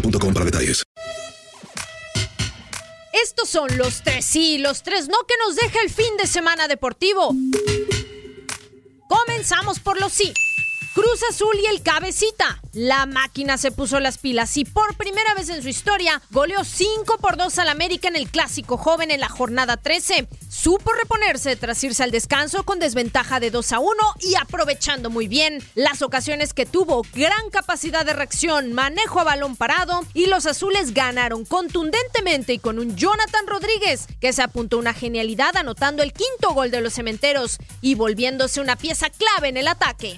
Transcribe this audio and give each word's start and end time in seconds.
boostmobile.com 0.00 0.34
para 0.34 0.44
detalles. 0.44 0.82
Estos 3.12 3.48
son 3.48 3.76
los 3.78 4.02
tres 4.02 4.24
sí, 4.24 4.58
los 4.58 4.82
tres 4.82 5.08
no 5.08 5.16
que 5.26 5.34
nos 5.38 5.56
deja 5.56 5.80
el 5.82 5.90
fin 5.90 6.16
de 6.18 6.26
semana 6.26 6.68
deportivo. 6.68 7.34
Comenzamos 9.08 9.80
por 9.80 9.98
los 10.00 10.12
sí. 10.12 10.34
Cruz 10.96 11.22
Azul 11.28 11.54
y 11.62 11.66
el 11.66 11.82
cabecita. 11.82 12.62
La 12.72 13.04
máquina 13.04 13.58
se 13.58 13.70
puso 13.70 14.00
las 14.00 14.16
pilas 14.16 14.56
y 14.56 14.64
por 14.64 14.96
primera 14.96 15.34
vez 15.34 15.50
en 15.50 15.62
su 15.62 15.68
historia 15.68 16.22
goleó 16.30 16.64
5 16.64 17.18
por 17.18 17.36
2 17.36 17.58
al 17.58 17.68
América 17.68 18.08
en 18.08 18.16
el 18.16 18.30
clásico 18.30 18.78
joven 18.78 19.10
en 19.10 19.20
la 19.20 19.28
jornada 19.28 19.76
13. 19.76 20.26
Supo 20.48 20.94
reponerse 20.94 21.54
tras 21.56 21.84
irse 21.84 22.02
al 22.02 22.12
descanso 22.12 22.62
con 22.62 22.78
desventaja 22.78 23.40
de 23.40 23.50
2 23.50 23.72
a 23.72 23.78
1 23.78 23.92
y 24.20 24.36
aprovechando 24.36 25.10
muy 25.10 25.28
bien 25.28 25.62
las 25.74 26.00
ocasiones 26.00 26.54
que 26.54 26.64
tuvo, 26.64 27.02
gran 27.12 27.50
capacidad 27.50 28.06
de 28.06 28.14
reacción, 28.14 28.72
manejo 28.72 29.20
a 29.20 29.24
balón 29.24 29.54
parado 29.54 30.00
y 30.14 30.28
los 30.28 30.46
azules 30.46 30.94
ganaron 30.94 31.44
contundentemente 31.44 32.54
y 32.54 32.58
con 32.58 32.78
un 32.78 32.96
Jonathan 32.96 33.46
Rodríguez 33.46 34.06
que 34.18 34.32
se 34.32 34.40
apuntó 34.40 34.78
una 34.78 34.94
genialidad 34.94 35.58
anotando 35.58 36.02
el 36.02 36.14
quinto 36.14 36.54
gol 36.54 36.70
de 36.70 36.80
los 36.80 36.94
cementeros 36.94 37.58
y 37.82 37.96
volviéndose 37.96 38.62
una 38.62 38.76
pieza 38.76 39.10
clave 39.10 39.48
en 39.48 39.58
el 39.58 39.68
ataque. 39.68 40.16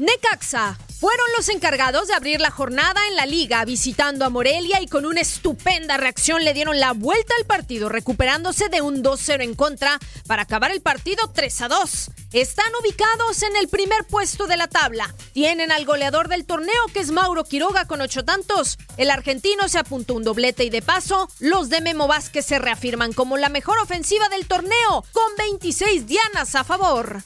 Necaxa 0.00 0.78
fueron 1.00 1.26
los 1.36 1.48
encargados 1.48 2.08
de 2.08 2.14
abrir 2.14 2.40
la 2.40 2.50
jornada 2.50 3.00
en 3.08 3.16
la 3.16 3.24
liga 3.24 3.64
visitando 3.64 4.24
a 4.24 4.30
Morelia 4.30 4.80
y 4.82 4.88
con 4.88 5.06
una 5.06 5.20
estupenda 5.20 5.96
reacción 5.96 6.44
le 6.44 6.54
dieron 6.54 6.80
la 6.80 6.92
vuelta 6.92 7.34
al 7.38 7.46
partido 7.46 7.88
recuperándose 7.88 8.68
de 8.68 8.80
un 8.82 9.02
2-0 9.02 9.42
en 9.44 9.54
contra 9.54 9.98
para 10.26 10.42
acabar 10.42 10.72
el 10.72 10.80
partido 10.80 11.32
3-2. 11.32 12.10
Están 12.32 12.66
ubicados 12.80 13.42
en 13.42 13.56
el 13.56 13.68
primer 13.68 14.04
puesto 14.04 14.46
de 14.46 14.56
la 14.56 14.66
tabla. 14.66 15.14
Tienen 15.32 15.70
al 15.70 15.84
goleador 15.84 16.28
del 16.28 16.44
torneo 16.44 16.86
que 16.92 17.00
es 17.00 17.12
Mauro 17.12 17.44
Quiroga 17.44 17.86
con 17.86 18.00
ocho 18.00 18.24
tantos. 18.24 18.76
El 18.96 19.10
argentino 19.10 19.68
se 19.68 19.78
apuntó 19.78 20.14
un 20.14 20.24
doblete 20.24 20.64
y 20.64 20.70
de 20.70 20.82
paso 20.82 21.28
los 21.38 21.68
de 21.68 21.80
Memo 21.80 22.08
Vázquez 22.08 22.44
se 22.44 22.58
reafirman 22.58 23.12
como 23.12 23.36
la 23.36 23.48
mejor 23.48 23.78
ofensiva 23.78 24.28
del 24.28 24.46
torneo 24.46 25.04
con 25.12 25.36
26 25.38 26.06
dianas 26.06 26.54
a 26.54 26.64
favor. 26.64 27.22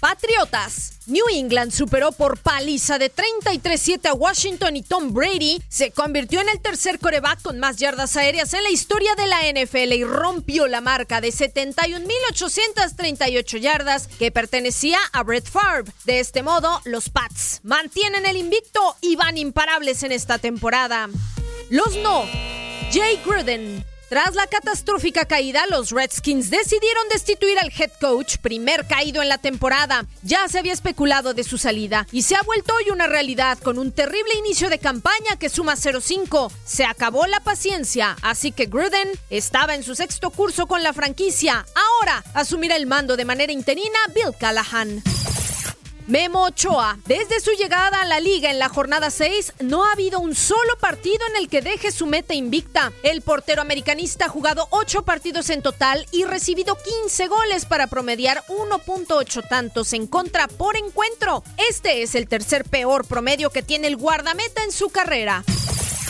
Patriotas. 0.00 0.91
New 1.06 1.24
England 1.32 1.72
superó 1.72 2.12
por 2.12 2.38
paliza 2.38 2.98
de 2.98 3.12
33-7 3.12 4.08
a 4.08 4.14
Washington 4.14 4.76
y 4.76 4.82
Tom 4.82 5.12
Brady 5.12 5.60
se 5.68 5.90
convirtió 5.90 6.40
en 6.40 6.48
el 6.48 6.60
tercer 6.60 6.98
coreback 6.98 7.42
con 7.42 7.58
más 7.58 7.76
yardas 7.78 8.16
aéreas 8.16 8.54
en 8.54 8.62
la 8.62 8.70
historia 8.70 9.14
de 9.14 9.26
la 9.26 9.42
NFL 9.50 9.92
y 9.92 10.04
rompió 10.04 10.68
la 10.68 10.80
marca 10.80 11.20
de 11.20 11.28
71.838 11.28 13.58
yardas 13.58 14.06
que 14.06 14.30
pertenecía 14.30 14.98
a 15.12 15.22
Brett 15.22 15.48
Favre. 15.48 15.90
De 16.04 16.20
este 16.20 16.42
modo, 16.42 16.82
los 16.84 17.08
Pats 17.08 17.60
mantienen 17.62 18.26
el 18.26 18.36
invicto 18.36 18.96
y 19.00 19.16
van 19.16 19.38
imparables 19.38 20.02
en 20.02 20.12
esta 20.12 20.36
temporada. 20.38 21.08
Los 21.70 21.96
no. 21.96 22.26
Jay 22.92 23.18
Gruden 23.24 23.82
tras 24.12 24.34
la 24.34 24.46
catastrófica 24.46 25.24
caída, 25.24 25.64
los 25.70 25.88
Redskins 25.88 26.50
decidieron 26.50 27.08
destituir 27.10 27.58
al 27.58 27.72
head 27.72 27.92
coach, 27.98 28.36
primer 28.42 28.86
caído 28.86 29.22
en 29.22 29.30
la 29.30 29.38
temporada. 29.38 30.04
Ya 30.22 30.46
se 30.48 30.58
había 30.58 30.74
especulado 30.74 31.32
de 31.32 31.44
su 31.44 31.56
salida 31.56 32.06
y 32.12 32.20
se 32.20 32.36
ha 32.36 32.42
vuelto 32.42 32.74
hoy 32.74 32.90
una 32.90 33.06
realidad 33.06 33.56
con 33.60 33.78
un 33.78 33.90
terrible 33.90 34.34
inicio 34.38 34.68
de 34.68 34.78
campaña 34.78 35.36
que 35.38 35.48
suma 35.48 35.76
0-5. 35.76 36.52
Se 36.62 36.84
acabó 36.84 37.26
la 37.26 37.40
paciencia, 37.40 38.18
así 38.20 38.52
que 38.52 38.66
Gruden 38.66 39.08
estaba 39.30 39.74
en 39.74 39.82
su 39.82 39.94
sexto 39.94 40.28
curso 40.28 40.66
con 40.66 40.82
la 40.82 40.92
franquicia. 40.92 41.64
Ahora 41.74 42.22
asumirá 42.34 42.76
el 42.76 42.84
mando 42.84 43.16
de 43.16 43.24
manera 43.24 43.50
interina 43.54 43.98
Bill 44.14 44.36
Callahan. 44.38 45.02
Memo 46.06 46.44
Ochoa. 46.44 46.98
Desde 47.06 47.40
su 47.40 47.52
llegada 47.52 48.00
a 48.00 48.06
la 48.06 48.20
liga 48.20 48.50
en 48.50 48.58
la 48.58 48.68
jornada 48.68 49.10
6, 49.10 49.54
no 49.60 49.84
ha 49.84 49.92
habido 49.92 50.20
un 50.20 50.34
solo 50.34 50.76
partido 50.80 51.20
en 51.30 51.36
el 51.36 51.48
que 51.48 51.62
deje 51.62 51.92
su 51.92 52.06
meta 52.06 52.34
invicta. 52.34 52.92
El 53.02 53.22
portero 53.22 53.62
americanista 53.62 54.26
ha 54.26 54.28
jugado 54.28 54.68
8 54.70 55.02
partidos 55.02 55.50
en 55.50 55.62
total 55.62 56.06
y 56.10 56.24
recibido 56.24 56.76
15 57.02 57.28
goles 57.28 57.66
para 57.66 57.86
promediar 57.86 58.44
1.8 58.48 59.48
tantos 59.48 59.92
en 59.92 60.06
contra 60.06 60.48
por 60.48 60.76
encuentro. 60.76 61.42
Este 61.68 62.02
es 62.02 62.14
el 62.14 62.28
tercer 62.28 62.64
peor 62.64 63.06
promedio 63.06 63.50
que 63.50 63.62
tiene 63.62 63.86
el 63.86 63.96
guardameta 63.96 64.64
en 64.64 64.72
su 64.72 64.90
carrera. 64.90 65.44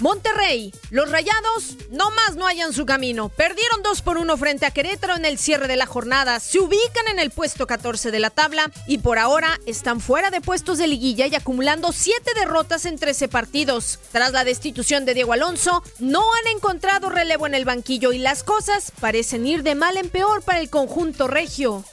Monterrey, 0.00 0.72
los 0.90 1.10
rayados 1.10 1.76
no 1.90 2.10
más 2.10 2.36
no 2.36 2.46
hallan 2.46 2.72
su 2.72 2.86
camino. 2.86 3.28
Perdieron 3.30 3.82
2 3.82 4.02
por 4.02 4.16
1 4.18 4.36
frente 4.36 4.66
a 4.66 4.70
Querétaro 4.70 5.16
en 5.16 5.24
el 5.24 5.38
cierre 5.38 5.66
de 5.66 5.76
la 5.76 5.86
jornada. 5.86 6.38
Se 6.38 6.60
ubican 6.60 7.08
en 7.10 7.18
el 7.18 7.30
puesto 7.30 7.66
14 7.66 8.10
de 8.10 8.18
la 8.20 8.30
tabla 8.30 8.70
y 8.86 8.98
por 8.98 9.18
ahora 9.18 9.58
están 9.66 10.00
fuera 10.00 10.30
de 10.30 10.40
puestos 10.40 10.78
de 10.78 10.86
liguilla 10.86 11.26
y 11.26 11.34
acumulando 11.34 11.92
7 11.92 12.32
derrotas 12.34 12.84
en 12.84 12.98
13 12.98 13.28
partidos. 13.28 13.98
Tras 14.12 14.32
la 14.32 14.44
destitución 14.44 15.04
de 15.04 15.14
Diego 15.14 15.32
Alonso, 15.32 15.82
no 15.98 16.22
han 16.34 16.56
encontrado 16.56 17.10
relevo 17.10 17.46
en 17.46 17.54
el 17.54 17.64
banquillo 17.64 18.12
y 18.12 18.18
las 18.18 18.44
cosas 18.44 18.92
parecen 19.00 19.46
ir 19.46 19.62
de 19.62 19.74
mal 19.74 19.96
en 19.96 20.10
peor 20.10 20.42
para 20.42 20.60
el 20.60 20.70
conjunto 20.70 21.26
regio. 21.26 21.84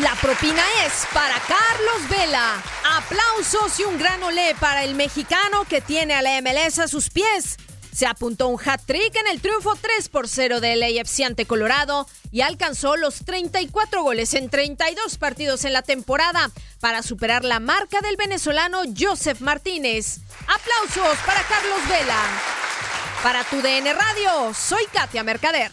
La 0.00 0.14
propina 0.16 0.62
es 0.84 1.06
para 1.14 1.40
Carlos 1.40 2.08
Vela. 2.10 2.62
Aplausos 2.98 3.80
y 3.80 3.84
un 3.84 3.98
gran 3.98 4.22
olé 4.22 4.54
para 4.60 4.84
el 4.84 4.94
mexicano 4.94 5.64
que 5.64 5.80
tiene 5.80 6.12
a 6.12 6.20
la 6.20 6.38
MLS 6.42 6.80
a 6.80 6.88
sus 6.88 7.08
pies. 7.08 7.56
Se 7.94 8.06
apuntó 8.06 8.48
un 8.48 8.60
hat-trick 8.60 9.16
en 9.16 9.26
el 9.26 9.40
triunfo 9.40 9.74
3 9.74 10.10
por 10.10 10.28
0 10.28 10.60
del 10.60 10.82
AFC 10.82 11.22
ante 11.24 11.46
Colorado 11.46 12.06
y 12.30 12.42
alcanzó 12.42 12.96
los 12.96 13.24
34 13.24 14.02
goles 14.02 14.34
en 14.34 14.50
32 14.50 15.16
partidos 15.16 15.64
en 15.64 15.72
la 15.72 15.80
temporada 15.80 16.50
para 16.80 17.02
superar 17.02 17.42
la 17.42 17.58
marca 17.58 18.02
del 18.02 18.18
venezolano 18.18 18.82
Joseph 18.98 19.40
Martínez. 19.40 20.18
Aplausos 20.42 21.16
para 21.24 21.42
Carlos 21.44 21.88
Vela. 21.88 22.22
Para 23.22 23.44
tu 23.44 23.62
DN 23.62 23.94
Radio, 23.94 24.52
soy 24.52 24.84
Katia 24.92 25.24
Mercader. 25.24 25.72